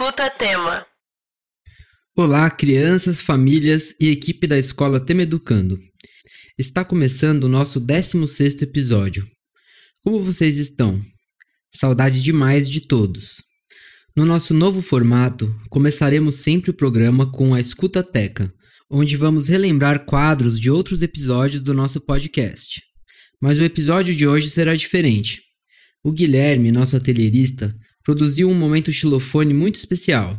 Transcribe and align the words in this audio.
Escuta 0.00 0.30
tema. 0.30 0.86
Olá, 2.16 2.48
crianças, 2.48 3.20
famílias 3.20 3.94
e 4.00 4.08
equipe 4.08 4.46
da 4.46 4.58
Escola 4.58 4.98
Tema 4.98 5.24
Educando. 5.24 5.78
Está 6.56 6.82
começando 6.82 7.44
o 7.44 7.48
nosso 7.50 7.78
16º 7.78 8.62
episódio. 8.62 9.26
Como 10.02 10.22
vocês 10.22 10.56
estão? 10.56 10.98
Saudade 11.70 12.22
demais 12.22 12.66
de 12.66 12.80
todos. 12.80 13.42
No 14.16 14.24
nosso 14.24 14.54
novo 14.54 14.80
formato, 14.80 15.54
começaremos 15.68 16.36
sempre 16.36 16.70
o 16.70 16.74
programa 16.74 17.30
com 17.30 17.52
a 17.52 17.60
Escutateca, 17.60 18.50
onde 18.90 19.18
vamos 19.18 19.48
relembrar 19.48 20.06
quadros 20.06 20.58
de 20.58 20.70
outros 20.70 21.02
episódios 21.02 21.60
do 21.60 21.74
nosso 21.74 22.00
podcast. 22.00 22.80
Mas 23.38 23.60
o 23.60 23.64
episódio 23.64 24.16
de 24.16 24.26
hoje 24.26 24.48
será 24.48 24.74
diferente. 24.74 25.42
O 26.02 26.10
Guilherme, 26.10 26.72
nosso 26.72 26.96
atelierista, 26.96 27.76
produziu 28.10 28.50
um 28.50 28.54
momento 28.54 28.90
xilofone 28.90 29.54
muito 29.54 29.76
especial, 29.76 30.36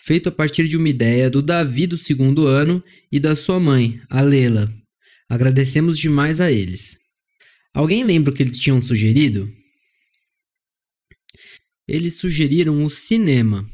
feito 0.00 0.28
a 0.28 0.32
partir 0.32 0.68
de 0.68 0.76
uma 0.76 0.88
ideia 0.88 1.28
do 1.28 1.42
Davi 1.42 1.84
do 1.84 1.98
segundo 1.98 2.46
ano 2.46 2.80
e 3.10 3.18
da 3.18 3.34
sua 3.34 3.58
mãe, 3.58 4.00
a 4.08 4.20
Lela. 4.20 4.72
Agradecemos 5.28 5.98
demais 5.98 6.40
a 6.40 6.52
eles. 6.52 6.96
Alguém 7.74 8.04
lembra 8.04 8.32
o 8.32 8.36
que 8.36 8.40
eles 8.40 8.56
tinham 8.56 8.80
sugerido? 8.80 9.50
Eles 11.88 12.14
sugeriram 12.14 12.84
o 12.84 12.90
cinema. 12.90 13.68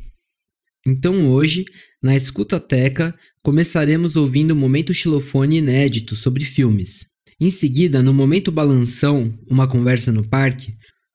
Então 0.87 1.29
hoje, 1.29 1.67
na 2.03 2.17
Escutateca, 2.17 3.15
começaremos 3.43 4.17
ouvindo 4.17 4.55
um 4.55 4.57
momento 4.57 4.95
xilofone 4.95 5.59
inédito 5.59 6.17
sobre 6.17 6.47
filmes. 6.47 7.09
Em 7.39 7.51
seguida, 7.51 8.03
no 8.03 8.15
momento 8.15 8.51
balanção, 8.51 9.39
uma 9.47 9.69
conversa 9.69 10.11
no 10.11 10.27
parque, 10.27 10.75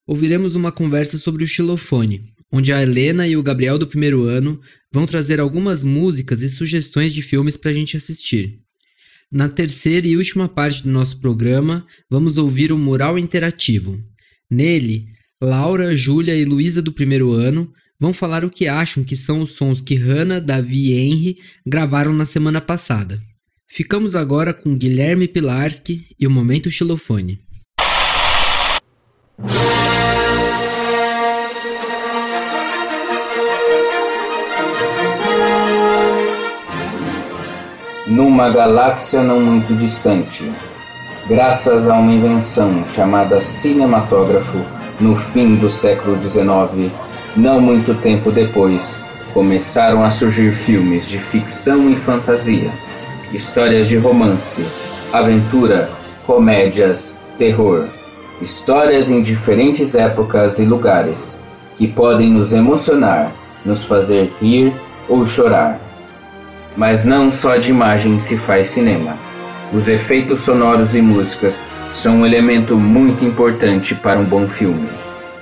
ouviremos 0.09 0.55
uma 0.55 0.71
conversa 0.71 1.19
sobre 1.19 1.43
o 1.43 1.47
xilofone, 1.47 2.23
onde 2.51 2.73
a 2.73 2.81
Helena 2.81 3.27
e 3.27 3.37
o 3.37 3.43
Gabriel 3.43 3.77
do 3.77 3.85
primeiro 3.85 4.23
ano 4.23 4.59
vão 4.91 5.05
trazer 5.05 5.39
algumas 5.39 5.83
músicas 5.83 6.41
e 6.41 6.49
sugestões 6.49 7.13
de 7.13 7.21
filmes 7.21 7.55
para 7.55 7.69
a 7.69 7.73
gente 7.75 7.95
assistir. 7.95 8.57
Na 9.31 9.47
terceira 9.47 10.07
e 10.07 10.17
última 10.17 10.49
parte 10.49 10.81
do 10.81 10.89
nosso 10.89 11.19
programa, 11.19 11.85
vamos 12.09 12.39
ouvir 12.39 12.71
o 12.71 12.77
Mural 12.77 13.19
Interativo. 13.19 14.03
Nele, 14.49 15.05
Laura, 15.39 15.95
Júlia 15.95 16.35
e 16.35 16.43
Luísa 16.43 16.81
do 16.81 16.91
primeiro 16.91 17.31
ano 17.33 17.71
vão 17.99 18.11
falar 18.11 18.43
o 18.43 18.49
que 18.49 18.67
acham 18.67 19.03
que 19.03 19.15
são 19.15 19.41
os 19.41 19.51
sons 19.51 19.79
que 19.79 19.93
Hannah, 19.93 20.39
Davi 20.39 20.89
e 20.89 20.93
Henry 20.93 21.37
gravaram 21.63 22.13
na 22.13 22.25
semana 22.25 22.59
passada. 22.59 23.21
Ficamos 23.67 24.15
agora 24.15 24.55
com 24.55 24.75
Guilherme 24.75 25.27
Pilarski 25.27 26.07
e 26.19 26.25
o 26.25 26.31
Momento 26.31 26.71
Xilofone. 26.71 27.37
Numa 38.09 38.49
galáxia 38.49 39.21
não 39.21 39.39
muito 39.39 39.75
distante. 39.75 40.51
Graças 41.27 41.87
a 41.87 41.93
uma 41.93 42.11
invenção 42.11 42.83
chamada 42.87 43.39
cinematógrafo, 43.39 44.57
no 44.99 45.15
fim 45.15 45.55
do 45.55 45.69
século 45.69 46.19
XIX, 46.19 46.91
não 47.37 47.61
muito 47.61 47.93
tempo 47.93 48.31
depois, 48.31 48.95
começaram 49.31 50.03
a 50.03 50.09
surgir 50.09 50.51
filmes 50.51 51.07
de 51.07 51.19
ficção 51.19 51.87
e 51.91 51.95
fantasia, 51.95 52.71
histórias 53.31 53.87
de 53.87 53.97
romance, 53.97 54.65
aventura, 55.13 55.91
comédias, 56.25 57.19
terror, 57.37 57.89
histórias 58.41 59.11
em 59.11 59.21
diferentes 59.21 59.93
épocas 59.93 60.57
e 60.57 60.65
lugares, 60.65 61.39
que 61.75 61.87
podem 61.87 62.31
nos 62.31 62.53
emocionar, 62.53 63.31
nos 63.63 63.83
fazer 63.83 64.33
rir 64.41 64.73
ou 65.07 65.27
chorar. 65.27 65.88
Mas 66.77 67.03
não 67.05 67.29
só 67.31 67.57
de 67.57 67.69
imagem 67.69 68.19
se 68.19 68.37
faz 68.37 68.67
cinema. 68.67 69.17
Os 69.73 69.87
efeitos 69.87 70.41
sonoros 70.41 70.95
e 70.95 71.01
músicas 71.01 71.63
são 71.91 72.21
um 72.21 72.25
elemento 72.25 72.77
muito 72.77 73.25
importante 73.25 73.95
para 73.95 74.19
um 74.19 74.23
bom 74.23 74.47
filme, 74.47 74.87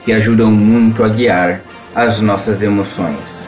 que 0.03 0.13
ajudam 0.13 0.49
muito 0.49 1.03
a 1.03 1.09
guiar 1.09 1.61
as 1.93 2.21
nossas 2.21 2.63
emoções. 2.63 3.47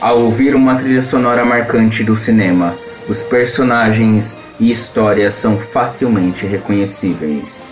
Ao 0.00 0.18
ouvir 0.18 0.54
uma 0.54 0.74
trilha 0.74 1.02
sonora 1.02 1.44
marcante 1.44 2.04
do 2.04 2.14
cinema, 2.14 2.76
os 3.08 3.22
personagens 3.22 4.40
e 4.60 4.70
histórias 4.70 5.32
são 5.32 5.58
facilmente 5.58 6.46
reconhecíveis. 6.46 7.71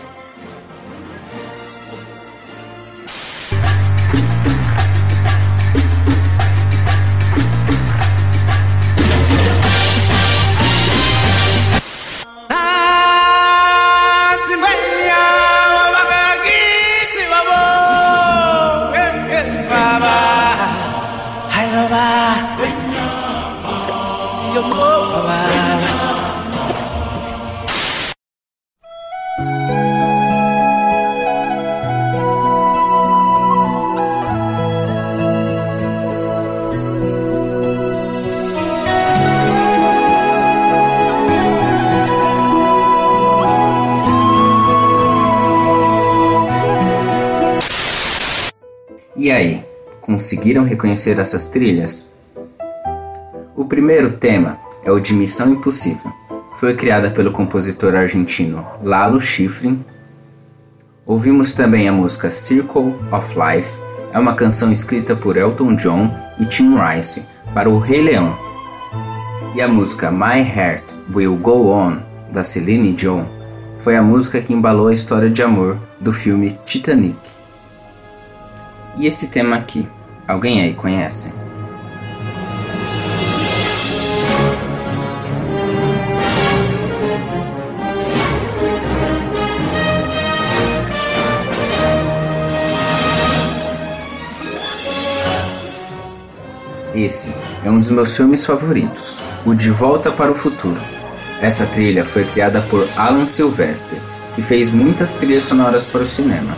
Conseguiram 50.20 50.64
reconhecer 50.64 51.18
essas 51.18 51.48
trilhas? 51.48 52.12
O 53.56 53.64
primeiro 53.64 54.12
tema 54.12 54.58
é 54.84 54.92
o 54.92 55.00
de 55.00 55.14
Missão 55.14 55.50
Impossível. 55.50 56.12
Foi 56.56 56.74
criada 56.74 57.10
pelo 57.10 57.32
compositor 57.32 57.94
argentino 57.94 58.66
Lalo 58.82 59.18
Schifrin. 59.18 59.82
Ouvimos 61.06 61.54
também 61.54 61.88
a 61.88 61.92
música 61.92 62.28
Circle 62.28 62.94
of 63.10 63.34
Life, 63.34 63.78
é 64.12 64.18
uma 64.18 64.34
canção 64.34 64.70
escrita 64.70 65.16
por 65.16 65.38
Elton 65.38 65.74
John 65.74 66.14
e 66.38 66.44
Tim 66.44 66.74
Rice 66.76 67.24
para 67.54 67.70
o 67.70 67.78
Rei 67.78 68.02
Leão. 68.02 68.36
E 69.54 69.62
a 69.62 69.68
música 69.68 70.10
My 70.10 70.40
Heart 70.40 70.84
Will 71.14 71.36
Go 71.36 71.70
On, 71.70 71.98
da 72.30 72.44
Celine 72.44 72.92
Dion, 72.92 73.24
foi 73.78 73.96
a 73.96 74.02
música 74.02 74.42
que 74.42 74.52
embalou 74.52 74.88
a 74.88 74.92
história 74.92 75.30
de 75.30 75.42
amor 75.42 75.80
do 75.98 76.12
filme 76.12 76.50
Titanic. 76.66 77.16
E 78.98 79.06
esse 79.06 79.30
tema 79.30 79.56
aqui, 79.56 79.88
alguém 80.30 80.62
aí 80.62 80.74
conhece? 80.74 81.32
Esse 96.94 97.34
é 97.64 97.70
um 97.70 97.78
dos 97.78 97.90
meus 97.90 98.16
filmes 98.16 98.44
favoritos, 98.44 99.20
o 99.46 99.54
De 99.54 99.70
Volta 99.70 100.12
para 100.12 100.30
o 100.30 100.34
Futuro. 100.34 100.80
Essa 101.40 101.64
trilha 101.66 102.04
foi 102.04 102.24
criada 102.24 102.60
por 102.62 102.86
Alan 102.96 103.26
Silvestre, 103.26 103.98
que 104.34 104.42
fez 104.42 104.70
muitas 104.70 105.14
trilhas 105.14 105.44
sonoras 105.44 105.84
para 105.84 106.02
o 106.02 106.06
cinema. 106.06 106.56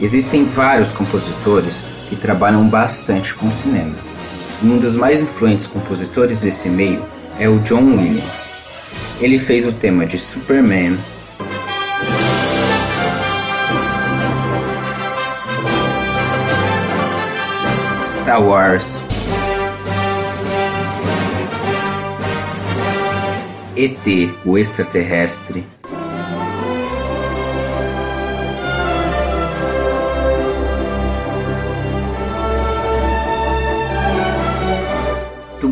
Existem 0.00 0.44
vários 0.44 0.92
compositores 0.92 1.84
que 2.08 2.16
trabalham 2.16 2.66
bastante 2.68 3.34
com 3.34 3.50
cinema. 3.52 3.94
Um 4.62 4.78
dos 4.78 4.96
mais 4.96 5.20
influentes 5.20 5.66
compositores 5.66 6.40
desse 6.40 6.68
meio 6.68 7.04
é 7.38 7.48
o 7.48 7.58
John 7.60 7.96
Williams. 7.96 8.54
Ele 9.20 9.38
fez 9.38 9.66
o 9.66 9.72
tema 9.72 10.06
de 10.06 10.18
Superman, 10.18 10.98
Star 18.00 18.42
Wars, 18.42 19.02
ET, 23.76 24.34
o 24.44 24.56
extraterrestre, 24.56 25.66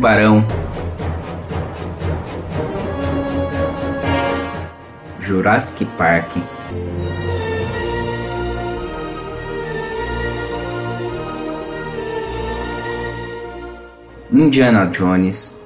Tubarão, 0.05 0.45
Jurassic 5.19 5.83
Park, 5.97 6.37
Indiana 14.31 14.85
Jones, 14.85 15.57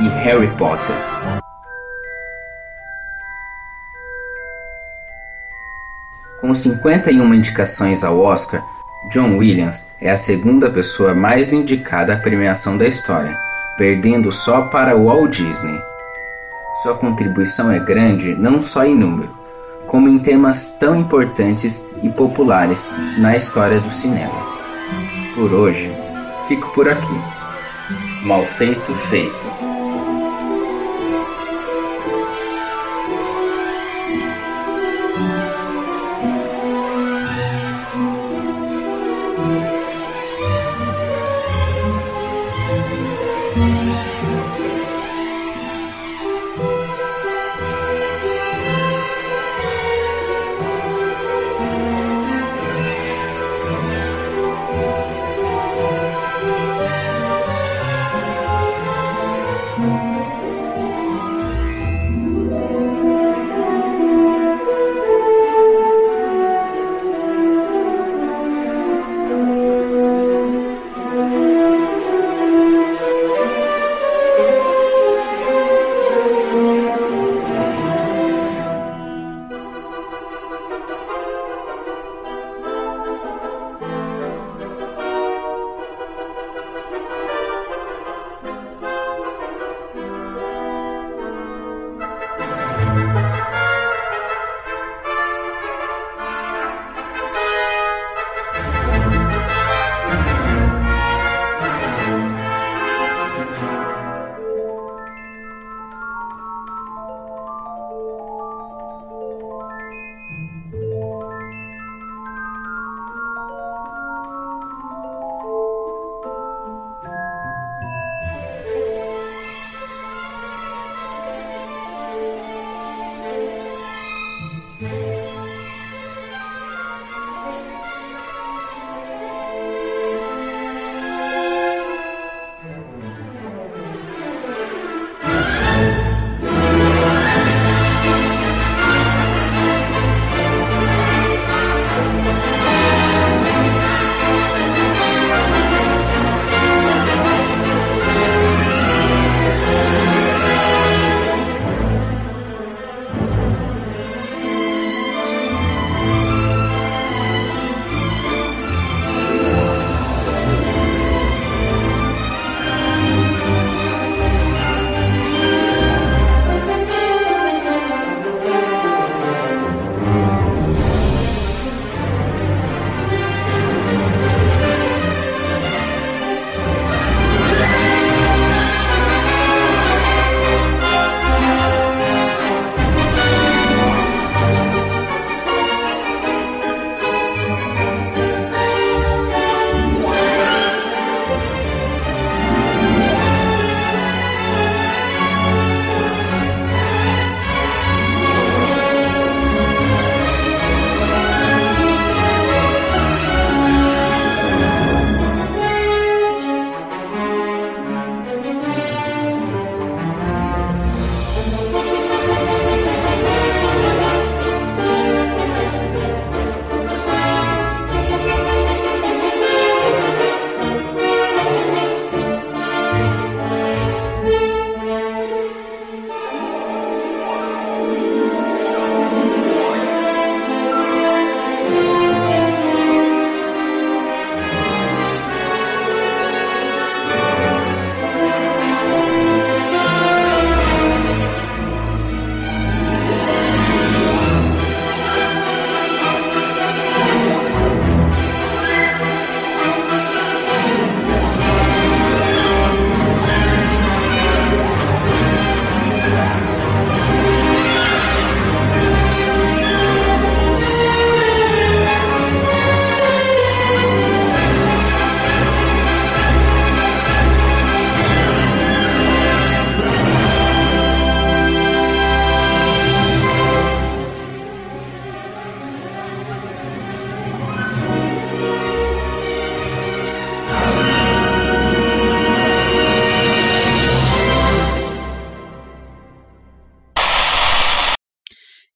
e 0.00 0.08
Harry 0.08 0.48
Potter. 0.56 0.96
Com 6.44 6.52
51 6.52 7.32
indicações 7.32 8.04
ao 8.04 8.20
Oscar, 8.20 8.62
John 9.10 9.38
Williams 9.38 9.88
é 9.98 10.10
a 10.10 10.16
segunda 10.18 10.70
pessoa 10.70 11.14
mais 11.14 11.54
indicada 11.54 12.12
à 12.12 12.18
premiação 12.18 12.76
da 12.76 12.86
história, 12.86 13.34
perdendo 13.78 14.30
só 14.30 14.60
para 14.60 14.94
Walt 14.94 15.38
Disney. 15.38 15.80
Sua 16.82 16.96
contribuição 16.96 17.72
é 17.72 17.78
grande 17.78 18.34
não 18.34 18.60
só 18.60 18.84
em 18.84 18.94
número, 18.94 19.34
como 19.86 20.06
em 20.06 20.18
temas 20.18 20.72
tão 20.72 20.94
importantes 20.94 21.90
e 22.02 22.10
populares 22.10 22.90
na 23.16 23.34
história 23.34 23.80
do 23.80 23.88
cinema. 23.88 24.44
Por 25.34 25.50
hoje, 25.50 25.90
fico 26.46 26.68
por 26.74 26.86
aqui. 26.86 27.18
Mal 28.22 28.44
feito, 28.44 28.94
feito. 28.94 29.63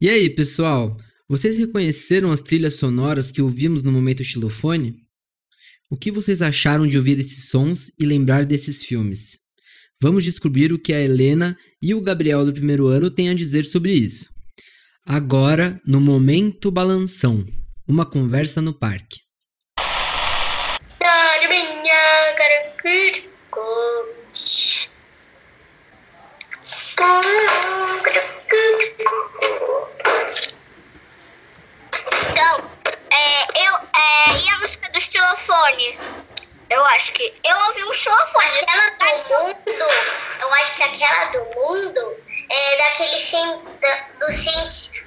E 0.00 0.08
aí, 0.08 0.30
pessoal? 0.30 0.96
Vocês 1.28 1.58
reconheceram 1.58 2.30
as 2.30 2.40
trilhas 2.40 2.74
sonoras 2.74 3.32
que 3.32 3.42
ouvimos 3.42 3.82
no 3.82 3.90
momento 3.90 4.22
xilofone? 4.22 4.94
O 5.90 5.96
que 5.96 6.12
vocês 6.12 6.40
acharam 6.40 6.86
de 6.86 6.96
ouvir 6.96 7.18
esses 7.18 7.48
sons 7.48 7.90
e 7.98 8.06
lembrar 8.06 8.46
desses 8.46 8.80
filmes? 8.80 9.40
Vamos 10.00 10.22
descobrir 10.22 10.72
o 10.72 10.78
que 10.78 10.92
a 10.92 11.00
Helena 11.00 11.58
e 11.82 11.94
o 11.94 12.00
Gabriel 12.00 12.46
do 12.46 12.52
primeiro 12.52 12.86
ano 12.86 13.10
têm 13.10 13.28
a 13.28 13.34
dizer 13.34 13.64
sobre 13.64 13.92
isso. 13.92 14.28
Agora, 15.04 15.80
no 15.84 16.00
Momento 16.00 16.70
Balanção, 16.70 17.44
uma 17.84 18.06
conversa 18.06 18.62
no 18.62 18.72
parque. 18.72 19.18
Então, 32.30 32.70
é, 33.10 33.66
eu, 33.66 33.74
é, 33.74 34.38
e 34.38 34.50
a 34.50 34.58
música 34.58 34.90
do 34.90 35.00
xilofone? 35.00 35.98
Eu 36.70 36.84
acho 36.86 37.12
que 37.12 37.34
eu 37.44 37.56
ouvi 37.56 37.84
um 37.84 37.94
xilofone. 37.94 38.60
Aquela 38.60 38.90
do 38.90 39.44
mundo, 39.44 39.84
eu 40.40 40.54
acho 40.54 40.74
que 40.76 40.82
aquela 40.82 41.24
do 41.26 41.44
mundo 41.54 42.16
é 42.50 42.76
daquele, 42.78 43.18
da, 43.80 44.08
do, 44.18 44.26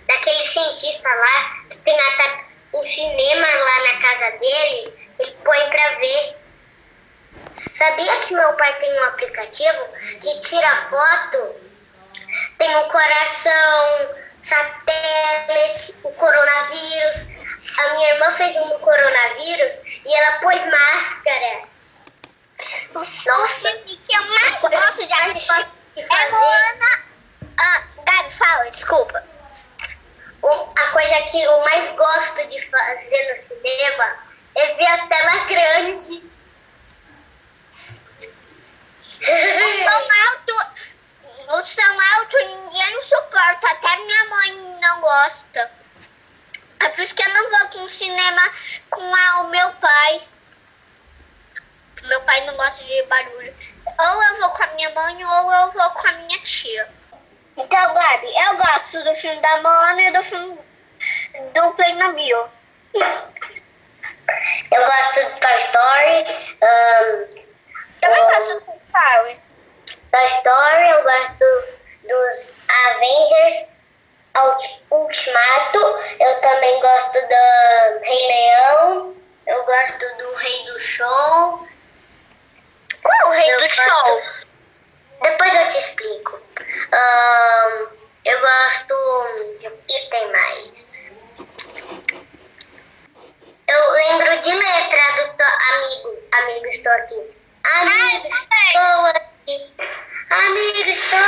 daquele 0.08 0.43
cientista 0.43 1.10
lá 1.10 1.58
que 1.70 1.77
tem 1.77 2.00
até 2.00 2.46
um 2.74 2.84
cinema 2.84 3.48
lá 3.48 3.93
na 3.93 4.00
casa 4.00 4.31
dele, 4.38 4.93
ele 5.20 5.38
põe 5.43 5.70
pra 5.70 5.89
ver. 5.96 6.38
Sabia 7.75 8.17
que 8.17 8.34
meu 8.34 8.53
pai 8.53 8.79
tem 8.79 8.93
um 8.93 9.03
aplicativo 9.05 9.86
que 10.22 10.39
tira 10.39 10.88
foto? 10.89 11.71
Tem 12.58 12.76
o 12.78 12.90
coração, 12.90 14.16
satélite, 14.42 15.96
o 16.04 16.12
coronavírus. 16.14 17.30
A 17.80 17.94
minha 17.94 18.14
irmã 18.14 18.34
fez 18.36 18.56
um 18.56 18.70
do 18.70 18.80
coronavírus 18.80 19.82
e 20.06 20.14
ela 20.14 20.40
pôs 20.40 20.66
máscara. 20.66 21.70
Nossa, 22.94 23.70
o 23.70 23.84
que 23.86 24.16
eu 24.16 24.24
mais 24.30 24.62
gosto 24.62 25.08
de 25.08 25.14
assistir 25.14 25.68
é 25.96 26.30
Moana. 26.30 27.04
Ah, 27.58 27.84
Gabi, 28.06 28.34
fala, 28.34 28.70
desculpa. 28.72 29.24
A 30.76 30.88
coisa 30.88 31.22
que 31.24 31.42
eu 31.42 31.60
mais 31.62 31.90
gosto 31.90 32.48
de 32.48 32.60
fazer 32.70 33.30
no 33.30 33.36
cinema 33.36 34.18
é 34.56 34.76
ver 34.76 34.88
a 34.88 35.08
tela 35.08 35.46
grande. 35.46 36.32
O 39.22 39.68
som 39.70 40.08
gosta. 45.12 45.72
É 46.80 46.89
por 46.89 47.00
isso 47.01 47.15
que 47.15 47.24
eu 47.24 47.34
não 47.34 47.51
vou 47.51 47.68
com 47.70 47.84
o 47.84 47.89
cinema 47.89 48.41
com 48.89 49.15
a, 49.15 49.41
o 49.41 49.50
meu 49.50 49.72
pai. 49.74 50.22
Meu 52.03 52.22
pai 52.22 52.41
não 52.46 52.56
gosta 52.56 52.84
de 52.84 53.03
barulho. 53.03 53.53
Ou 53.86 54.24
eu 54.24 54.39
vou 54.39 54.50
com 54.50 54.63
a 54.63 54.68
minha 54.68 54.89
mãe 54.91 55.25
ou 55.25 55.53
eu 55.53 55.72
vou 55.72 55.89
com 55.91 56.08
a 56.08 56.12
minha 56.13 56.39
tia. 56.39 56.89
Então, 57.58 57.94
Gabi, 57.94 58.27
eu 58.48 58.58
gosto 58.58 59.03
do 59.03 59.13
filme 59.15 59.39
da 59.41 59.62
Moana 59.62 60.01
e 60.01 60.12
do 60.12 60.24
filme 60.24 60.60
do 61.53 61.72
Playmobil. 61.74 62.50
Eu 64.72 64.86
gosto 64.86 65.20
do 65.20 65.39
Toy 65.39 65.58
Story. 65.58 66.25
Um, 66.63 67.27
Também 68.00 68.24
gosto 68.24 68.53
do 68.53 68.62
Toy 68.62 68.80
Story. 68.88 69.41
Toy 70.12 70.25
Story, 70.25 70.89
eu 70.89 71.03
gosto 71.03 71.46
dos 72.08 72.58
Avengers 72.68 73.71
Ultimato. 74.90 75.80
Eu 76.20 76.42
também 76.42 76.80
gosto 76.80 77.14
do 77.14 78.00
Rei 78.04 78.28
Leão. 78.28 79.16
Eu 79.48 79.66
gosto 79.66 80.18
do 80.18 80.34
Rei 80.36 80.66
do 80.66 80.80
Show. 80.80 81.68
Qual 83.04 83.22
é 83.22 83.26
o 83.26 83.32
Rei 83.32 83.54
eu 83.54 83.60
do 83.60 83.64
gosto... 83.64 83.82
Show? 83.82 84.22
Depois 85.24 85.56
eu 85.56 85.68
te 85.68 85.78
explico. 85.78 86.42
Um, 86.94 87.88
eu 88.26 88.40
gosto. 88.40 88.96
E 89.90 90.10
tem 90.10 90.32
mais? 90.32 91.18
Eu 93.68 93.92
lembro 93.92 94.40
de 94.40 94.52
letra 94.52 95.26
do 95.26 95.44
amigo. 95.74 96.20
Amigo, 96.32 96.66
estou 96.68 96.92
aqui. 96.94 97.32
Amigo, 97.64 98.36
estou 98.36 99.06
aqui. 99.06 99.74
Amigo, 100.30 100.90
estou 100.90 101.20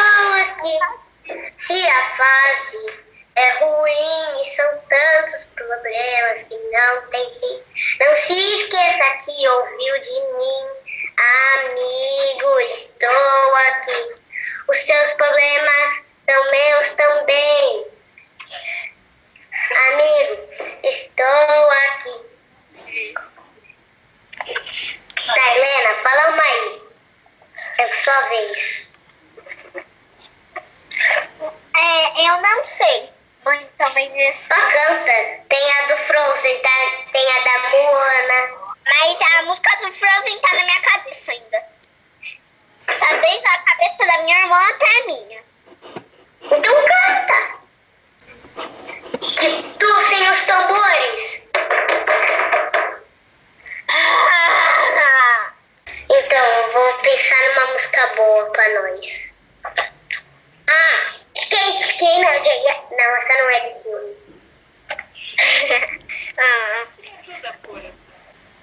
aqui. 0.42 1.03
Se 1.58 1.88
a 1.88 2.02
fase 2.04 3.04
é 3.36 3.52
ruim 3.60 4.42
e 4.42 4.46
são 4.46 4.80
tantos 4.90 5.46
problemas 5.46 6.44
que 6.44 6.56
não 6.56 7.08
tem 7.10 7.30
fim. 7.30 7.64
Não 8.00 8.16
se 8.16 8.34
esqueça 8.34 9.04
que 9.26 9.48
ouviu 9.48 10.00
de 10.00 10.22
mim. 10.38 10.84
Amigo, 11.56 12.60
estou 12.60 13.56
aqui. 13.56 14.16
Os 14.68 14.78
seus 14.78 15.14
problemas 15.14 16.06
são 16.22 16.52
meus 16.52 16.92
também. 16.92 17.88
Amigo, 19.88 20.50
estou 20.84 21.72
aqui. 21.72 22.34
Tá, 25.26 25.56
Helena, 25.56 25.96
fala 25.96 26.34
uma 26.34 26.44
aí. 26.44 26.82
É 27.80 27.88
sua 27.88 28.22
vez. 28.30 28.93
É, 31.76 32.28
eu 32.28 32.42
não 32.42 32.68
sei. 32.68 33.12
Mãe, 33.44 33.70
talvez 33.78 34.38
Só 34.38 34.56
canta. 34.56 35.46
Tem 35.50 35.72
a 35.72 35.88
do 35.88 35.98
Frozen, 35.98 36.60
tá? 36.60 36.70
tem 37.12 37.28
a 37.32 37.44
da 37.44 37.70
Moana. 37.70 38.64
Mas 38.86 39.22
a 39.22 39.42
música 39.44 39.76
do 39.78 39.92
Frozen 39.92 40.40
tá 40.40 40.56
na 40.56 40.64
minha 40.64 40.82
cabeça 40.82 41.32
ainda. 41.32 41.66
Tá 42.86 43.14
desde 43.16 43.48
a 43.48 43.58
cabeça 43.60 44.06
da 44.06 44.18
minha 44.24 44.40
irmã 44.40 44.60
até 44.70 44.86
a 44.86 45.06
minha. 45.06 45.44
Então 46.44 46.74
canta! 46.86 47.64
Que 49.20 49.64
tufem 49.80 50.30
os 50.30 50.46
tambores! 50.46 51.48
Então, 56.10 56.46
eu 56.46 56.72
vou 56.72 56.94
pensar 57.00 57.36
numa 57.50 57.72
música 57.74 58.08
boa 58.16 58.52
pra 58.52 58.82
nós. 58.82 59.34
Ah, 60.68 61.13
skate 62.04 62.20
na 62.20 62.40
ganha. 62.40 62.84
Não, 62.92 63.16
essa 63.16 63.34
não 63.34 63.50
é 63.50 63.60
de 63.70 63.84
filme. 63.84 64.18
ah. 66.38 66.86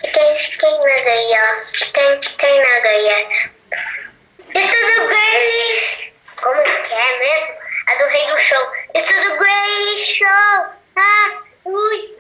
Skate, 0.02 0.40
skate 0.40 0.86
na 0.86 0.96
ganha. 1.02 1.70
Skate, 1.72 2.26
skate 2.26 2.58
na 2.58 2.80
ganha. 2.80 3.50
Isso 4.54 4.74
do 4.74 5.08
Gray. 5.08 6.12
Como 6.36 6.62
que 6.62 6.94
é 6.94 7.18
mesmo? 7.18 7.54
A 7.86 7.94
do 7.96 8.06
Rei 8.06 8.26
do 8.26 8.38
Show. 8.38 8.72
Isso 8.94 9.14
do 9.22 9.36
Gray 9.38 9.96
Show. 9.96 10.74
Ah, 10.96 11.42
ui. 11.64 12.18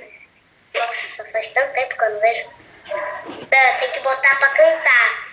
Nossa, 0.74 1.24
faz 1.32 1.48
tanto 1.48 1.72
tempo 1.74 1.96
que 1.96 2.04
eu 2.04 2.10
não 2.10 2.20
vejo. 2.20 2.48
Não, 3.26 3.78
tem 3.80 3.90
que 3.90 4.00
botar 4.00 4.38
pra 4.38 4.48
cantar. 4.50 5.30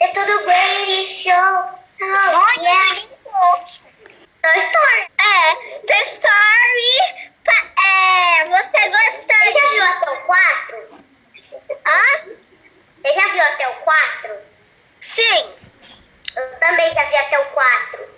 É 0.00 0.08
tudo 0.08 0.44
Gray 0.44 1.06
Show. 1.06 1.78
Oh, 2.00 2.60
yeah. 2.60 3.18
Toy 4.40 4.58
Story. 4.60 5.04
É, 5.18 5.54
Toy 5.86 6.02
Story. 6.04 7.28
É, 7.84 8.44
você 8.46 8.88
gosta 8.88 9.28
Você 9.28 9.52
já 9.52 9.68
viu 9.68 9.84
até 9.84 10.10
o 10.10 10.16
4? 10.22 11.04
Hã? 11.86 12.02
Você 13.02 13.12
já 13.12 13.28
viu 13.28 13.42
até 13.42 13.68
o 13.68 13.74
4? 13.80 14.38
Sim. 15.00 15.54
Eu 16.36 16.58
também 16.60 16.94
já 16.94 17.04
vi 17.04 17.16
até 17.16 17.38
o 17.40 17.46
4. 17.46 18.08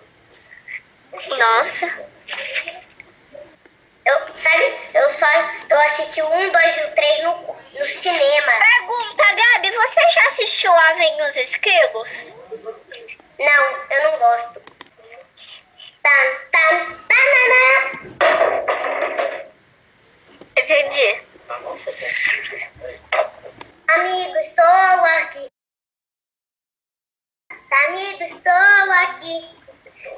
Nossa. 1.61 1.87
Eu, 4.07 4.29
sabe, 4.35 4.79
eu 4.95 5.13
só 5.13 5.27
eu 5.69 5.79
assisti 5.83 6.23
o 6.23 6.27
1, 6.27 6.53
2 6.53 6.77
e 6.77 6.81
o 6.85 6.95
3 6.95 7.23
no, 7.23 7.57
no 7.75 7.85
cinema. 7.85 8.53
Pergunta, 8.79 9.25
Gabi, 9.37 9.71
você 9.71 10.01
já 10.11 10.27
assistiu 10.29 10.73
a 10.73 10.93
Vem 10.95 11.23
os 11.23 11.37
Esquilos? 11.37 12.35
Não, 13.39 13.77
eu 13.91 14.11
não 14.11 14.19
gosto. 14.19 14.63
Tan, 16.03 16.35
tan, 16.51 16.97
tanana. 17.11 18.01
Entendi. 20.57 21.23
Amigo, 23.87 24.37
estou 24.39 24.65
aqui. 24.65 25.47
Amigo, 27.71 28.23
estou 28.25 28.93
aqui. 28.93 29.60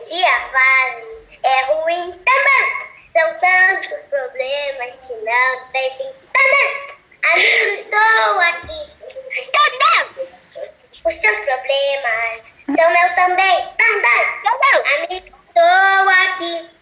Se 0.05 0.25
a 0.25 0.39
fase 0.39 1.05
é 1.43 1.63
ruim, 1.73 2.13
também. 2.25 2.93
São 3.13 3.35
tantos 3.41 3.87
problemas 4.09 4.97
que 5.07 5.15
não 5.15 5.73
tem 5.73 5.91
fim. 5.97 6.13
Também. 6.33 6.93
Amigo, 7.33 7.75
estou 7.75 8.41
aqui. 8.41 8.81
Também. 9.53 10.29
Os 11.05 11.15
seus 11.15 11.39
problemas 11.39 12.63
são 12.67 12.91
meus 12.91 13.15
também. 13.15 13.69
Também. 13.77 14.43
Também. 14.43 14.95
Amigo, 14.95 15.15
estou 15.15 16.09
aqui. 16.09 16.73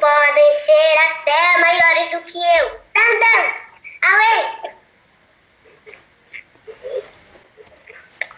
podem 0.00 0.54
ser 0.54 0.98
até 1.10 1.58
maiores 1.58 2.10
do 2.10 2.22
que 2.22 2.38
eu. 2.38 2.80
Dandan! 2.94 3.54
Ale! 4.02 4.77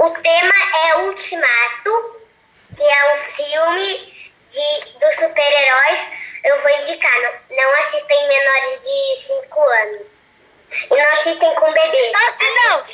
O 0.03 0.11
tema 0.11 0.55
é 0.89 0.97
Ultimato, 0.97 2.21
que 2.75 2.83
é 2.83 3.15
um 3.15 3.19
filme 3.19 4.31
de, 4.49 4.99
dos 4.99 5.15
super-heróis. 5.17 6.11
Eu 6.43 6.59
vou 6.63 6.71
indicar, 6.71 7.21
não, 7.21 7.57
não 7.57 7.75
assistem 7.81 8.29
menores 8.29 8.81
de 8.81 9.17
5 9.17 9.61
anos. 9.61 10.07
E 10.73 10.89
não 10.97 11.09
assistem 11.09 11.55
com 11.55 11.69
bebê. 11.69 12.13
Nossa, 12.13 12.45
não! 12.45 12.85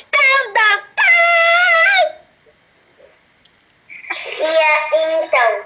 E 4.39 4.57
a- 4.57 5.23
então, 5.23 5.65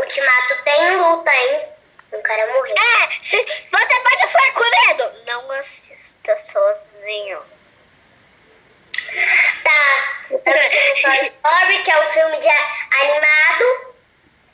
Ultimato 0.00 0.62
tem 0.64 0.96
luta, 0.96 1.30
hein? 1.34 1.68
O 2.12 2.22
cara 2.22 2.46
morreu. 2.54 2.74
É, 2.76 3.10
se 3.20 3.36
você 3.36 3.66
pode 3.70 4.26
ficar 4.28 4.52
com 4.54 4.88
medo. 4.88 5.24
Não 5.26 5.50
assista 5.52 6.36
sozinho. 6.38 7.42
Tá. 9.64 10.26
Toy 11.02 11.24
Story, 11.24 11.82
que 11.82 11.90
é 11.90 12.00
um 12.02 12.06
filme 12.08 12.38
de 12.38 12.48
animado. 13.00 13.94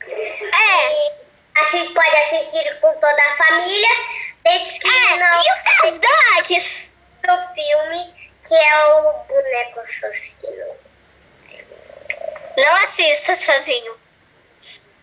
É, 0.07 1.07
E 1.07 1.11
assi- 1.55 1.89
pode 1.93 2.15
assistir 2.17 2.79
com 2.79 2.93
toda 2.93 3.23
a 3.23 3.35
família. 3.35 3.89
Desde 4.43 4.79
que 4.79 4.87
é. 4.87 5.17
não 5.17 5.41
E 5.43 5.51
os 5.51 5.59
seus 5.59 5.99
dogs? 5.99 6.95
o 7.27 7.53
filme, 7.53 8.31
que 8.47 8.55
é 8.55 8.85
o 8.87 9.13
boneco 9.25 9.79
assassino. 9.81 10.75
Não 12.57 12.75
assista 12.83 13.35
sozinho. 13.35 13.99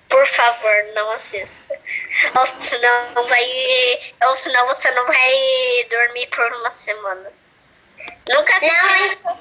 Por 0.08 0.26
favor, 0.26 0.84
não 0.94 1.10
assista. 1.12 1.78
Ou 2.38 2.46
senão 2.60 3.26
vai. 3.28 3.44
Ou 4.24 4.34
senão 4.34 4.66
você 4.66 4.90
não 4.92 5.06
vai 5.06 5.86
dormir 5.90 6.26
por 6.28 6.52
uma 6.54 6.70
semana. 6.70 7.32
Nunca 8.28 8.56
assisti. 8.56 9.18
Não? 9.24 9.40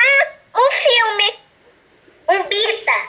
Ah, 0.00 0.32
um 0.56 0.70
filme. 0.70 1.40
Um 2.28 2.42
Bita. 2.44 3.08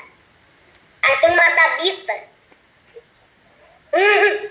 A 1.03 1.17
turma 1.17 1.49
da 1.55 1.69
Bita. 1.77 2.13
Hum. 3.93 4.49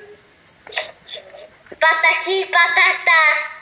Patati 1.81 2.33
e 2.33 2.47
patatá. 2.47 3.59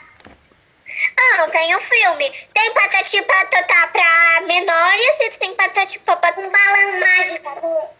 Ah, 1.19 1.37
não 1.37 1.49
tem 1.51 1.75
um 1.75 1.79
filme. 1.79 2.31
Tem 2.53 2.73
patati 2.73 3.21
patatá 3.21 3.87
pra 3.87 4.41
menores 4.47 5.19
e 5.21 5.39
tem 5.39 5.53
patati 5.55 5.99
patatá. 5.99 6.39
Um 6.39 6.49
balão 6.49 6.99
mágico. 6.99 7.95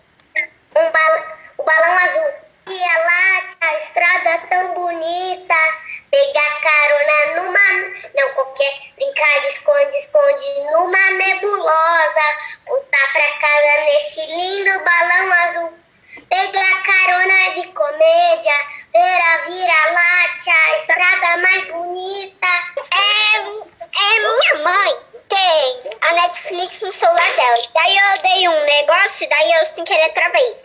Um 0.76 0.92
balão, 0.92 1.38
o 1.60 1.64
balão 1.64 1.98
azul. 2.00 2.47
Ia 2.70 2.98
lá, 3.00 3.48
a 3.62 3.74
estrada 3.76 4.40
tão 4.50 4.74
bonita. 4.74 5.56
Pegar 6.12 6.62
carona 6.62 7.42
numa. 7.42 7.70
Não, 8.14 8.34
qualquer. 8.34 8.92
Brincar 8.96 9.40
de 9.40 9.48
esconde-esconde 9.48 10.62
numa 10.72 11.12
nebulosa. 11.12 12.22
Voltar 12.66 13.14
pra 13.14 13.32
casa 13.40 13.86
nesse 13.86 14.26
lindo 14.26 14.84
balão 14.84 15.32
azul. 15.44 15.80
Pegar 16.30 16.84
carona 16.84 17.54
de 17.56 17.68
comédia. 17.68 18.68
Ver 18.92 19.22
a 19.22 19.38
vira-late, 19.46 20.50
a 20.50 20.78
estrada 20.78 21.38
mais 21.38 21.68
bonita. 21.68 22.48
É, 22.94 23.38
é 23.38 24.20
minha 24.20 24.64
mãe 24.64 25.08
tem 25.30 25.92
a 26.02 26.14
Netflix 26.14 26.82
no 26.82 26.92
celular 26.92 27.36
dela. 27.36 27.58
Daí 27.74 27.98
eu 27.98 28.22
dei 28.22 28.48
um 28.48 28.66
negócio, 28.66 29.30
daí 29.30 29.52
eu 29.54 29.66
sem 29.66 29.84
querer 29.86 30.10
travei. 30.10 30.56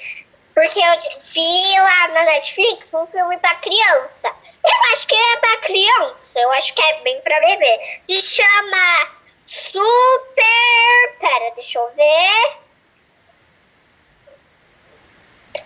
Porque 0.54 0.78
eu 0.78 1.00
vi 1.20 1.78
lá 1.78 2.08
na 2.08 2.22
Netflix 2.24 2.86
um 2.92 3.06
filme 3.06 3.38
pra 3.38 3.54
criança. 3.56 4.28
Eu 4.64 4.92
acho 4.92 5.06
que 5.06 5.14
é 5.14 5.36
pra 5.38 5.56
criança, 5.58 6.38
eu 6.40 6.52
acho 6.52 6.74
que 6.74 6.82
é 6.82 7.00
bem 7.00 7.20
pra 7.22 7.40
bebê. 7.40 8.00
Se 8.06 8.20
chama 8.20 9.10
Super. 9.46 11.16
Pera, 11.20 11.50
deixa 11.54 11.78
eu 11.78 11.90
ver. 11.94 12.56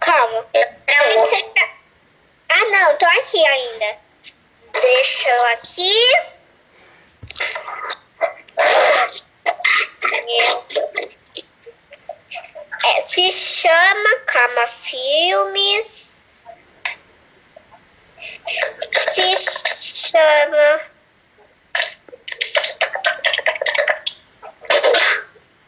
Calma. 0.01 0.46
Se- 1.27 1.53
Ah, 2.49 2.64
não, 2.70 2.96
tô 2.96 3.07
aqui 3.07 3.46
ainda. 3.46 3.99
Deixa 4.81 5.29
eu 5.29 5.44
aqui. 5.46 5.92
É, 12.87 13.01
se 13.01 13.33
chama 13.33 14.18
Calma 14.27 14.66
Filmes. 14.66 16.46
Se 18.92 19.37
chama. 19.37 20.81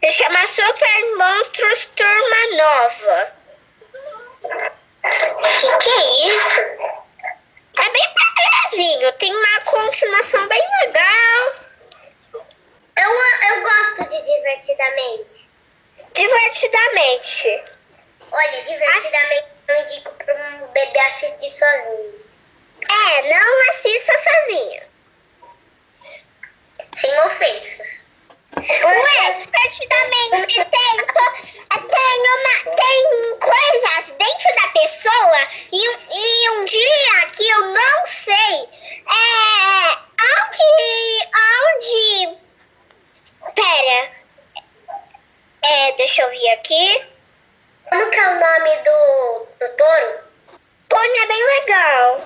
Se 0.00 0.11
chama 0.12 0.46
Super 0.46 1.16
Monstros 1.16 1.87
Turma 1.96 2.57
Nova. 2.57 3.33
Que 5.02 5.78
que 5.78 5.90
é 5.90 6.28
isso? 6.28 6.61
É 7.81 7.90
bem 7.90 8.14
belezinho, 8.37 9.12
tem 9.14 9.35
uma 9.35 9.61
continuação 9.62 10.46
bem 10.46 10.62
legal. 10.83 11.52
Eu, 12.96 13.11
eu 13.11 13.62
gosto 13.62 14.09
de 14.09 14.22
divertidamente. 14.22 15.47
Divertidamente. 16.18 17.62
Olha, 18.33 18.62
divertidamente 18.64 19.48
eu 19.68 19.83
indico 19.83 20.11
para 20.14 20.35
um 20.35 20.66
bebê 20.72 20.98
assistir 21.00 21.50
sozinho. 21.50 22.24
É, 22.90 23.22
não 23.33 23.70
assista 23.70 24.12
sozinho. 24.18 24.83
Sem 26.92 27.20
ofensas. 27.20 28.04
Ué, 28.57 29.33
divertidamente 29.33 30.46
tem, 30.54 30.64
tem, 30.66 32.20
uma, 32.35 32.76
tem 32.76 33.38
coisas 33.38 34.11
dentro 34.18 34.57
da 34.61 34.68
pessoa 34.81 35.48
e, 35.72 35.88
um- 35.88 35.98
e 36.11 36.50
um 36.50 36.64
dia 36.64 37.26
que 37.37 37.48
eu 37.48 37.61
não 37.61 38.07
sei 38.07 38.68
é 39.07 39.98
onde. 40.42 41.28
onde. 41.76 42.38
Pera. 43.54 44.17
É, 45.70 45.92
deixa 45.92 46.22
eu 46.22 46.31
ver 46.31 46.50
aqui. 46.52 47.07
Como 47.90 48.11
que 48.11 48.18
é 48.18 48.28
o 48.28 48.40
nome 48.40 48.76
do, 48.85 49.46
do 49.61 49.76
touro? 49.76 50.20
Pony 50.88 51.18
é 51.18 51.26
bem 51.26 51.44
legal. 51.44 52.20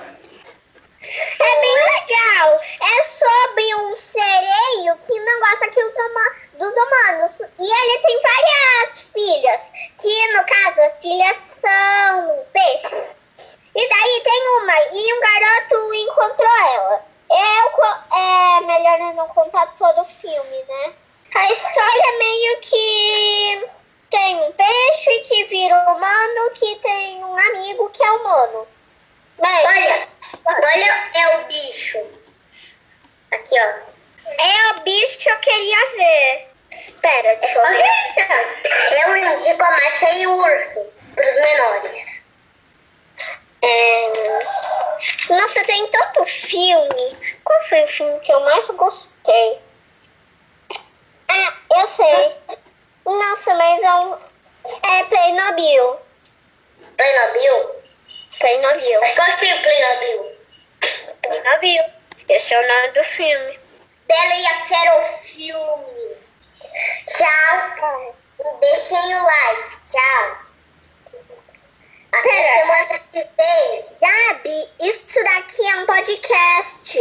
É 1.40 1.60
bem 1.60 1.74
legal. 1.74 2.56
É 2.98 3.02
sobre 3.02 3.74
um 3.74 3.96
sereio 3.96 4.96
que 4.96 5.18
não 5.18 5.40
gosta 5.40 5.68
que 5.70 5.82
os 5.82 5.94
dos 6.52 6.72
humanos. 6.72 7.40
E 7.58 7.64
ele 7.64 7.98
tem 7.98 8.22
várias 8.22 9.10
filhas. 9.12 9.72
Que 10.00 10.32
no 10.34 10.44
caso 10.44 10.80
as 10.82 11.02
filhas 11.02 11.36
são 11.36 12.46
peixes. 12.52 13.24
E 13.74 13.88
daí 13.88 14.20
tem 14.22 14.48
uma. 14.60 14.74
E 14.92 15.14
um 15.14 15.20
garoto 15.20 15.94
encontrou 15.94 16.52
ela. 16.76 17.04
Eu, 17.28 18.16
é 18.16 18.60
melhor 18.60 19.00
eu 19.00 19.14
não 19.14 19.28
contar 19.30 19.66
todo 19.76 20.00
o 20.00 20.04
filme, 20.04 20.64
né? 20.68 20.94
A 21.34 21.52
história 21.52 22.02
é 22.04 22.18
meio 22.18 22.60
que 22.60 23.66
tem 24.10 24.36
um 24.36 24.52
peixe 24.52 25.20
que 25.20 25.44
vira 25.44 25.90
humano, 25.90 26.50
que 26.54 26.76
tem 26.76 27.24
um 27.24 27.38
amigo 27.38 27.88
que 27.90 28.02
é 28.04 28.10
humano. 28.12 28.68
Mas 29.38 29.64
Olha, 29.64 30.08
olha, 30.46 31.10
é 31.14 31.36
o 31.38 31.46
bicho. 31.46 31.98
Aqui, 33.32 33.54
ó. 33.58 34.30
é 34.30 34.70
o 34.72 34.80
bicho 34.82 35.18
que 35.18 35.30
eu 35.30 35.38
queria 35.38 35.86
ver. 35.96 36.48
Pera, 37.00 37.36
deixa 37.36 37.58
eu 37.58 37.66
ver. 37.66 39.06
Eu 39.06 39.16
indico 39.16 39.62
a 39.62 39.70
Marcia 39.70 40.14
e 40.14 40.26
o 40.26 40.36
urso 40.36 40.86
para 41.14 41.28
os 41.28 41.34
menores. 41.36 42.26
É, 43.62 44.12
Nossa, 45.30 45.64
tem 45.64 45.86
tanto 45.86 46.26
filme. 46.26 47.16
Qual 47.44 47.62
foi 47.62 47.84
o 47.84 47.88
filme 47.88 48.20
que 48.20 48.32
eu 48.32 48.40
mais 48.40 48.68
gostei? 48.70 49.60
Ah, 51.34 51.80
eu 51.80 51.86
sei. 51.86 52.40
Nossa, 53.06 53.54
mas 53.54 53.82
é 53.82 53.94
um. 53.94 54.14
É 54.14 55.04
Playmobil. 55.04 56.00
Playmobil? 56.96 57.82
Playmobil. 58.38 59.00
Eu 59.00 59.22
achei 59.22 59.52
o 59.54 59.62
Playmobil. 59.62 60.36
Playmobil. 61.22 61.84
Esse 62.28 62.54
é 62.54 62.60
o 62.60 62.68
nome 62.68 62.88
do 62.92 63.04
filme. 63.04 63.60
Bela 64.06 64.34
e 64.34 64.46
a 64.46 64.66
Fera 64.66 64.98
o 64.98 65.02
filme. 65.02 66.16
Tchau. 67.06 68.16
E 68.40 68.60
deixem 68.60 69.16
o 69.16 69.24
like. 69.24 69.76
Tchau. 69.86 70.38
Até 72.12 72.28
Pera. 72.28 72.58
semana 72.58 72.98
que 73.10 73.28
vem. 73.38 73.86
Gabi, 74.00 74.68
isso 74.80 75.24
daqui 75.24 75.66
é 75.66 75.76
um 75.76 75.86
podcast. 75.86 76.98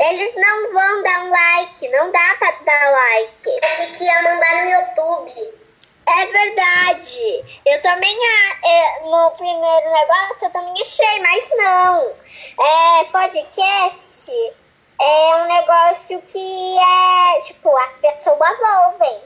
Eles 0.00 0.34
não 0.36 0.72
vão 0.72 1.02
dar 1.02 1.20
um 1.24 1.30
like. 1.30 1.88
Não 1.88 2.10
dá 2.10 2.36
pra 2.38 2.50
dar 2.64 2.90
like. 2.90 3.64
Achei 3.64 3.86
que 3.92 4.04
ia 4.04 4.22
mandar 4.22 4.64
no 4.64 4.70
YouTube. 4.70 5.64
É 6.06 6.26
verdade. 6.26 7.60
Eu 7.66 7.82
também, 7.82 8.16
é, 8.64 9.00
no 9.04 9.30
primeiro 9.32 9.90
negócio, 9.90 10.46
eu 10.46 10.50
também 10.50 10.74
achei, 10.82 11.20
mas 11.20 11.50
não. 11.56 12.16
É, 12.60 13.04
podcast 13.04 14.54
é 15.00 15.36
um 15.36 15.48
negócio 15.48 16.22
que 16.22 16.78
é, 16.78 17.40
tipo, 17.40 17.76
as 17.76 17.96
pessoas 17.96 18.58
ouvem. 18.86 19.22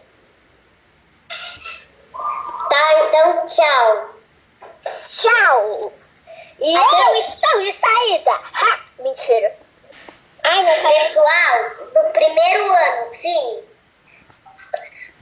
Tá, 2.71 3.01
então 3.07 3.47
tchau. 3.47 4.11
Tchau. 4.81 5.93
E 6.61 6.75
eu 6.75 7.15
estou 7.17 7.61
de 7.61 7.73
saída. 7.73 8.31
Ha! 8.31 8.81
Mentira. 9.01 9.68
Ai, 10.45 10.63
meu 10.65 10.75
pai. 10.83 10.95
Pessoal, 10.95 11.71
do 11.95 12.11
primeiro 12.13 12.65
ano, 12.73 13.07
sim. 13.07 13.63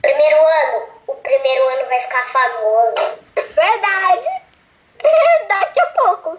Primeiro 0.01 0.37
ano, 0.37 0.89
o 1.07 1.15
primeiro 1.15 1.67
ano 1.69 1.87
vai 1.87 1.99
ficar 2.01 2.23
famoso. 2.25 3.19
Verdade. 3.35 4.27
Daqui 5.49 5.79
a 5.79 5.85
pouco. 5.87 6.37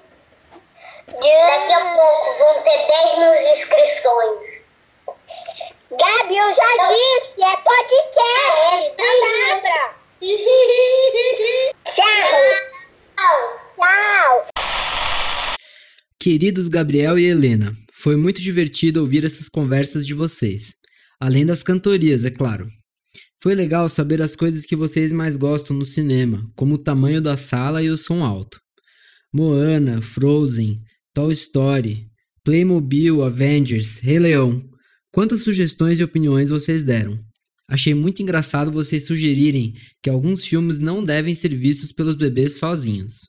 Daqui 1.08 1.72
a 1.72 1.80
pouco 1.94 2.38
vão 2.38 2.62
ter 2.62 2.86
10 2.86 3.18
mil 3.18 3.34
inscrições. 3.52 4.68
Gabi, 5.90 6.36
eu 6.36 6.52
já 6.52 6.72
Então- 6.74 6.88
disse, 6.94 7.42
é 7.44 7.56
podcast. 7.56 8.94
É, 8.98 9.02
Não 9.02 9.20
dá 9.20 9.60
pra. 9.60 9.94
Tchau. 11.84 12.04
Tchau. 13.16 13.60
Tchau. 13.80 14.46
Queridos 16.20 16.68
Gabriel 16.68 17.18
e 17.18 17.28
Helena, 17.30 17.72
foi 18.08 18.16
muito 18.16 18.40
divertido 18.40 19.00
ouvir 19.00 19.22
essas 19.26 19.50
conversas 19.50 20.06
de 20.06 20.14
vocês. 20.14 20.76
Além 21.20 21.44
das 21.44 21.62
cantorias, 21.62 22.24
é 22.24 22.30
claro. 22.30 22.66
Foi 23.38 23.54
legal 23.54 23.86
saber 23.86 24.22
as 24.22 24.34
coisas 24.34 24.64
que 24.64 24.74
vocês 24.74 25.12
mais 25.12 25.36
gostam 25.36 25.76
no 25.76 25.84
cinema, 25.84 26.50
como 26.56 26.76
o 26.76 26.78
tamanho 26.78 27.20
da 27.20 27.36
sala 27.36 27.82
e 27.82 27.90
o 27.90 27.98
som 27.98 28.24
alto. 28.24 28.58
Moana, 29.30 30.00
Frozen, 30.00 30.80
Toy 31.12 31.34
Story, 31.34 32.06
Playmobil, 32.42 33.22
Avengers, 33.22 33.98
Rei 33.98 34.18
Leão. 34.18 34.66
Quantas 35.12 35.42
sugestões 35.42 36.00
e 36.00 36.02
opiniões 36.02 36.48
vocês 36.48 36.82
deram? 36.82 37.22
Achei 37.68 37.92
muito 37.92 38.22
engraçado 38.22 38.72
vocês 38.72 39.06
sugerirem 39.06 39.74
que 40.02 40.08
alguns 40.08 40.46
filmes 40.46 40.78
não 40.78 41.04
devem 41.04 41.34
ser 41.34 41.54
vistos 41.54 41.92
pelos 41.92 42.14
bebês 42.14 42.56
sozinhos. 42.56 43.28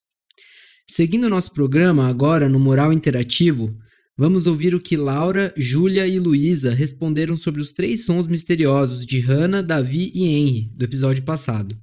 Seguindo 0.90 1.28
nosso 1.28 1.54
programa 1.54 2.08
agora 2.08 2.48
no 2.48 2.62
Moral 2.62 2.94
Interativo, 2.94 3.78
vamos 4.20 4.48
ouvir 4.48 4.76
o 4.76 4.82
que 4.82 4.98
Laura, 4.98 5.54
Júlia 5.56 6.06
e 6.06 6.20
Luísa 6.20 6.74
responderam 6.74 7.38
sobre 7.38 7.62
os 7.62 7.72
três 7.72 8.04
sons 8.04 8.28
misteriosos 8.28 9.06
de 9.06 9.22
Hannah, 9.22 9.62
Davi 9.62 10.12
e 10.14 10.28
Henry 10.28 10.70
do 10.74 10.84
episódio 10.84 11.24
passado. 11.24 11.80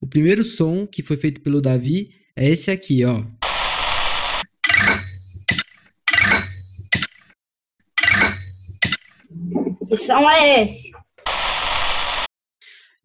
O 0.00 0.06
primeiro 0.08 0.42
som 0.42 0.84
que 0.84 1.04
foi 1.04 1.16
feito 1.16 1.40
pelo 1.40 1.60
Davi 1.60 2.10
é 2.34 2.48
esse 2.48 2.68
aqui, 2.68 3.04
ó. 3.04 3.24
Que 9.88 9.98
som 9.98 10.28
é 10.28 10.64
esse? 10.64 10.90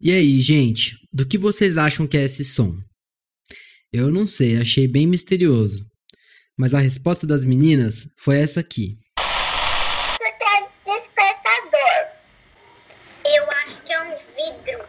E 0.00 0.10
aí, 0.10 0.40
gente, 0.40 0.96
do 1.12 1.24
que 1.24 1.38
vocês 1.38 1.78
acham 1.78 2.08
que 2.08 2.16
é 2.16 2.24
esse 2.24 2.44
som? 2.44 2.76
Eu 3.92 4.10
não 4.10 4.26
sei, 4.26 4.56
achei 4.56 4.88
bem 4.88 5.06
misterioso. 5.06 5.86
Mas 6.58 6.74
a 6.74 6.80
resposta 6.80 7.24
das 7.24 7.44
meninas 7.44 8.12
foi 8.16 8.40
essa 8.40 8.58
aqui. 8.58 8.98
Despertador. 10.84 12.08
Eu 13.24 13.48
acho 13.48 13.82
que 13.84 13.92
é 13.92 14.02
um 14.02 14.16
vidro. 14.16 14.88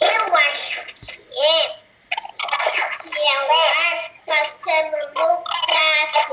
Eu 0.00 0.36
acho 0.36 0.86
que 0.86 1.18
é. 1.36 1.80
Que 3.02 3.18
é 3.18 3.38
o 3.42 3.50
ar 3.80 3.96
passando 4.24 4.98
no 5.08 5.42
prato. 5.66 6.32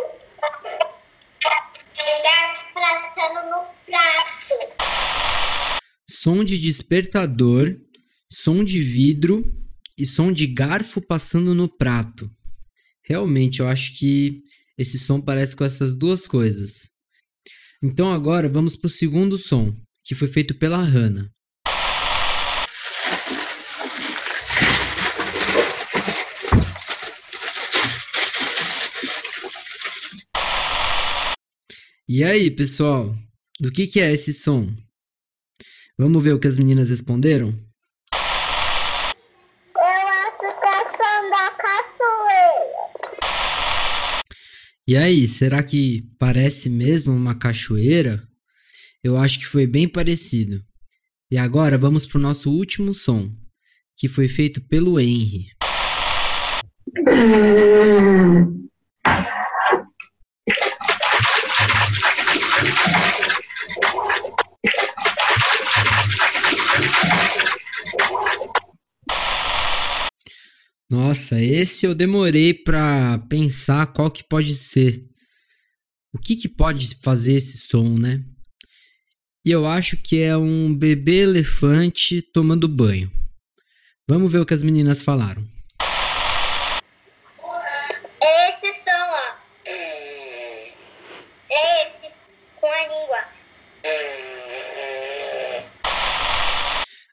É 1.97 2.01
o 2.05 2.27
ar 2.27 2.49
passando 2.75 3.49
no 3.49 3.61
prato. 3.87 4.55
Som 6.07 6.43
de 6.43 6.55
despertador, 6.59 7.75
som 8.29 8.63
de 8.63 8.79
vidro 8.83 9.43
e 9.97 10.05
som 10.05 10.31
de 10.31 10.45
garfo 10.45 11.01
passando 11.01 11.55
no 11.55 11.67
prato. 11.67 12.29
Realmente, 13.03 13.59
eu 13.61 13.67
acho 13.67 13.97
que 13.97 14.43
esse 14.77 14.99
som 14.99 15.19
parece 15.19 15.55
com 15.55 15.63
essas 15.63 15.95
duas 15.95 16.27
coisas. 16.27 16.89
Então 17.81 18.11
agora 18.11 18.47
vamos 18.47 18.75
para 18.75 18.87
o 18.87 18.91
segundo 18.91 19.37
som, 19.37 19.75
que 20.03 20.15
foi 20.15 20.27
feito 20.27 20.53
pela 20.55 20.77
Hannah. 20.77 21.29
E 32.09 32.23
aí, 32.23 32.49
pessoal? 32.49 33.13
Do 33.59 33.69
que, 33.69 33.85
que 33.85 33.99
é 33.99 34.13
esse 34.13 34.31
som? 34.31 34.73
Vamos 35.99 36.23
ver 36.23 36.33
o 36.33 36.39
que 36.39 36.47
as 36.47 36.57
meninas 36.57 36.89
responderam? 36.89 37.49
Eu 39.75 40.07
acho 40.23 40.39
que 40.39 40.67
é 40.67 40.83
som 40.85 41.29
da 41.29 41.51
caçoeira. 41.51 42.77
E 44.87 44.95
aí, 44.95 45.27
será 45.27 45.61
que 45.61 46.09
parece 46.17 46.69
mesmo 46.69 47.11
uma 47.13 47.35
cachoeira? 47.35 48.25
Eu 49.03 49.17
acho 49.17 49.37
que 49.37 49.45
foi 49.45 49.67
bem 49.67 49.85
parecido. 49.85 50.63
E 51.29 51.37
agora 51.37 51.77
vamos 51.77 52.05
para 52.05 52.17
o 52.17 52.21
nosso 52.21 52.49
último 52.49 52.93
som, 52.93 53.29
que 53.97 54.07
foi 54.07 54.29
feito 54.29 54.61
pelo 54.61 54.97
Henry. 54.97 55.47
Nossa, 71.27 71.41
esse 71.41 71.85
eu 71.85 71.93
demorei 71.93 72.53
para 72.53 73.17
pensar 73.27 73.87
qual 73.87 74.09
que 74.09 74.23
pode 74.23 74.53
ser. 74.53 75.03
O 76.13 76.17
que 76.17 76.37
que 76.37 76.47
pode 76.47 76.95
fazer 77.03 77.33
esse 77.33 77.57
som, 77.57 77.97
né? 77.97 78.23
E 79.45 79.51
eu 79.51 79.67
acho 79.67 79.97
que 79.97 80.21
é 80.21 80.37
um 80.37 80.73
bebê 80.73 81.23
elefante 81.23 82.21
tomando 82.21 82.65
banho. 82.65 83.11
Vamos 84.07 84.31
ver 84.31 84.39
o 84.39 84.45
que 84.45 84.53
as 84.53 84.63
meninas 84.63 85.01
falaram. 85.01 85.45
Esse 88.21 88.83
som, 88.85 88.91
ó. 89.09 89.35
Esse 91.51 92.09
com 92.55 92.67
a 92.67 92.83
língua. 92.83 93.17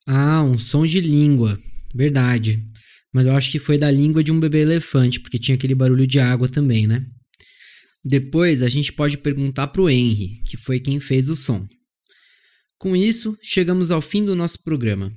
Ah, 0.06 0.42
um 0.44 0.56
som 0.56 0.86
de 0.86 1.00
língua. 1.00 1.58
Verdade. 1.92 2.73
Mas 3.14 3.26
eu 3.26 3.34
acho 3.34 3.52
que 3.52 3.60
foi 3.60 3.78
da 3.78 3.88
língua 3.88 4.24
de 4.24 4.32
um 4.32 4.40
bebê 4.40 4.62
elefante, 4.62 5.20
porque 5.20 5.38
tinha 5.38 5.54
aquele 5.54 5.74
barulho 5.74 6.04
de 6.04 6.18
água 6.18 6.48
também, 6.48 6.84
né? 6.84 7.06
Depois 8.04 8.60
a 8.60 8.68
gente 8.68 8.92
pode 8.92 9.16
perguntar 9.18 9.68
pro 9.68 9.88
Henry, 9.88 10.42
que 10.44 10.56
foi 10.56 10.80
quem 10.80 10.98
fez 10.98 11.30
o 11.30 11.36
som. 11.36 11.64
Com 12.76 12.96
isso, 12.96 13.38
chegamos 13.40 13.92
ao 13.92 14.02
fim 14.02 14.24
do 14.24 14.34
nosso 14.34 14.64
programa. 14.64 15.12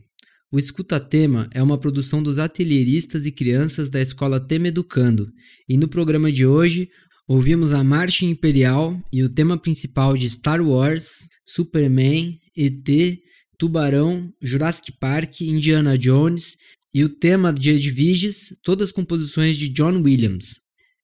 O 0.51 0.59
Escuta 0.59 0.99
Tema 0.99 1.49
é 1.51 1.61
uma 1.61 1.77
produção 1.77 2.21
dos 2.21 2.37
atelieristas 2.37 3.25
e 3.25 3.31
crianças 3.31 3.89
da 3.89 3.99
escola 3.99 4.39
Tema 4.39 4.67
Educando, 4.67 5.29
e 5.67 5.75
no 5.75 5.87
programa 5.87 6.31
de 6.31 6.45
hoje 6.45 6.87
ouvimos 7.27 7.73
a 7.73 7.83
Marcha 7.83 8.25
Imperial 8.25 8.97
e 9.11 9.23
o 9.23 9.29
tema 9.29 9.57
principal 9.57 10.15
de 10.15 10.29
Star 10.29 10.61
Wars, 10.61 11.27
Superman, 11.45 12.39
ET, 12.55 13.17
Tubarão, 13.57 14.31
Jurassic 14.41 14.93
Park, 14.99 15.41
Indiana 15.41 15.97
Jones 15.97 16.55
e 16.93 17.03
o 17.03 17.09
tema 17.09 17.53
de 17.53 17.71
Edviges, 17.71 18.55
todas 18.63 18.91
composições 18.91 19.57
de 19.57 19.69
John 19.69 20.01
Williams. 20.01 20.55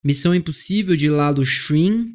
Missão 0.04 0.34
Impossível 0.36 0.96
de 0.96 1.10
Lalo 1.10 1.46
Schifrin, 1.46 2.08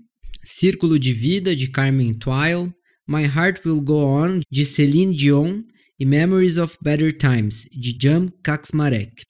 Círculo 0.45 0.99
de 0.99 1.13
Vida 1.13 1.55
de 1.55 1.69
Carmen 1.69 2.15
Twile, 2.15 2.73
My 3.09 3.25
Heart 3.25 3.65
Will 3.65 3.81
Go 3.81 4.05
On 4.05 4.41
de 4.51 4.65
Celine 4.65 5.15
Dion 5.15 5.63
e 5.99 6.05
Memories 6.05 6.59
of 6.59 6.77
Better 6.83 7.17
Times 7.17 7.67
de 7.73 7.97
Jam 8.01 8.31
Kaczmarek. 8.43 9.23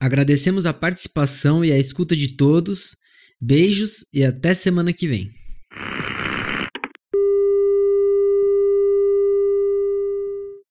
Agradecemos 0.00 0.66
a 0.66 0.72
participação 0.72 1.64
e 1.64 1.72
a 1.72 1.78
escuta 1.78 2.16
de 2.16 2.36
todos. 2.36 2.96
Beijos 3.40 4.04
e 4.12 4.24
até 4.24 4.52
semana 4.52 4.92
que 4.92 5.06
vem. 5.06 5.30